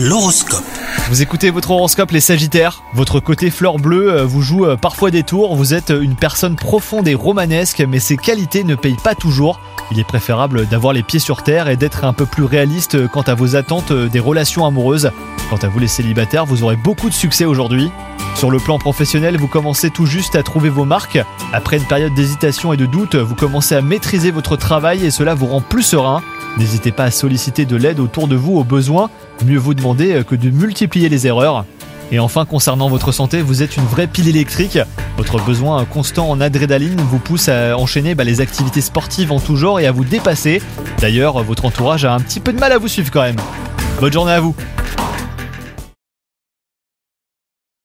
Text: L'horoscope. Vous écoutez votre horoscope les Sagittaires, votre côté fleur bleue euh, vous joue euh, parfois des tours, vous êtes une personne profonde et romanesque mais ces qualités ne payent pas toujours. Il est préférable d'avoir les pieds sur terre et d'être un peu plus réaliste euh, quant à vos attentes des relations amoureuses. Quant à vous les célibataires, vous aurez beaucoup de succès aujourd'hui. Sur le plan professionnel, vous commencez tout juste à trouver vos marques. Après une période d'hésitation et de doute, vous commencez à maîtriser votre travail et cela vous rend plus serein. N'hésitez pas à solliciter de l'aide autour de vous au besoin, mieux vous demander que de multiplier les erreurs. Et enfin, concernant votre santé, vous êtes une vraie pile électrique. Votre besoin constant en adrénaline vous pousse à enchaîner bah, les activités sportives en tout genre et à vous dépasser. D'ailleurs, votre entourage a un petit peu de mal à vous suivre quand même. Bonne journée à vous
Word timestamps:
L'horoscope. 0.00 0.62
Vous 1.08 1.22
écoutez 1.22 1.50
votre 1.50 1.72
horoscope 1.72 2.12
les 2.12 2.20
Sagittaires, 2.20 2.84
votre 2.94 3.18
côté 3.18 3.50
fleur 3.50 3.78
bleue 3.78 4.12
euh, 4.12 4.24
vous 4.24 4.42
joue 4.42 4.64
euh, 4.64 4.76
parfois 4.76 5.10
des 5.10 5.24
tours, 5.24 5.56
vous 5.56 5.74
êtes 5.74 5.90
une 5.90 6.14
personne 6.14 6.54
profonde 6.54 7.08
et 7.08 7.16
romanesque 7.16 7.80
mais 7.80 7.98
ces 7.98 8.16
qualités 8.16 8.62
ne 8.62 8.76
payent 8.76 8.94
pas 9.02 9.16
toujours. 9.16 9.58
Il 9.90 9.98
est 9.98 10.06
préférable 10.06 10.68
d'avoir 10.68 10.92
les 10.92 11.02
pieds 11.02 11.18
sur 11.18 11.42
terre 11.42 11.68
et 11.68 11.76
d'être 11.76 12.04
un 12.04 12.12
peu 12.12 12.26
plus 12.26 12.44
réaliste 12.44 12.94
euh, 12.94 13.08
quant 13.08 13.22
à 13.22 13.34
vos 13.34 13.56
attentes 13.56 13.92
des 13.92 14.20
relations 14.20 14.64
amoureuses. 14.64 15.10
Quant 15.50 15.56
à 15.56 15.66
vous 15.66 15.80
les 15.80 15.88
célibataires, 15.88 16.46
vous 16.46 16.62
aurez 16.62 16.76
beaucoup 16.76 17.08
de 17.08 17.14
succès 17.14 17.44
aujourd'hui. 17.44 17.90
Sur 18.36 18.52
le 18.52 18.60
plan 18.60 18.78
professionnel, 18.78 19.36
vous 19.36 19.48
commencez 19.48 19.90
tout 19.90 20.06
juste 20.06 20.36
à 20.36 20.44
trouver 20.44 20.68
vos 20.68 20.84
marques. 20.84 21.18
Après 21.52 21.76
une 21.76 21.86
période 21.86 22.14
d'hésitation 22.14 22.72
et 22.72 22.76
de 22.76 22.86
doute, 22.86 23.16
vous 23.16 23.34
commencez 23.34 23.74
à 23.74 23.82
maîtriser 23.82 24.30
votre 24.30 24.54
travail 24.54 25.04
et 25.04 25.10
cela 25.10 25.34
vous 25.34 25.46
rend 25.46 25.60
plus 25.60 25.82
serein. 25.82 26.22
N'hésitez 26.58 26.92
pas 26.92 27.04
à 27.04 27.10
solliciter 27.10 27.64
de 27.64 27.76
l'aide 27.76 28.00
autour 28.00 28.28
de 28.28 28.36
vous 28.36 28.56
au 28.56 28.64
besoin, 28.64 29.10
mieux 29.46 29.58
vous 29.58 29.74
demander 29.74 30.22
que 30.28 30.34
de 30.34 30.50
multiplier 30.50 31.08
les 31.08 31.26
erreurs. 31.26 31.64
Et 32.10 32.18
enfin, 32.18 32.44
concernant 32.46 32.88
votre 32.88 33.12
santé, 33.12 33.42
vous 33.42 33.62
êtes 33.62 33.76
une 33.76 33.84
vraie 33.84 34.06
pile 34.06 34.28
électrique. 34.28 34.78
Votre 35.16 35.40
besoin 35.44 35.84
constant 35.84 36.30
en 36.30 36.40
adrénaline 36.40 37.00
vous 37.00 37.18
pousse 37.18 37.48
à 37.48 37.76
enchaîner 37.76 38.14
bah, 38.14 38.24
les 38.24 38.40
activités 38.40 38.80
sportives 38.80 39.30
en 39.30 39.40
tout 39.40 39.56
genre 39.56 39.78
et 39.78 39.86
à 39.86 39.92
vous 39.92 40.04
dépasser. 40.04 40.62
D'ailleurs, 41.00 41.42
votre 41.42 41.64
entourage 41.64 42.04
a 42.04 42.14
un 42.14 42.20
petit 42.20 42.40
peu 42.40 42.52
de 42.52 42.58
mal 42.58 42.72
à 42.72 42.78
vous 42.78 42.88
suivre 42.88 43.10
quand 43.10 43.22
même. 43.22 43.36
Bonne 44.00 44.12
journée 44.12 44.32
à 44.32 44.40
vous 44.40 44.54